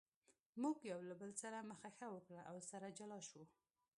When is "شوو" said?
3.29-3.45